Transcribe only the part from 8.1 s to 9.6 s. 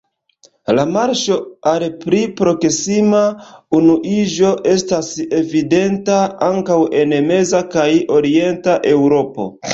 orienta Eŭropo.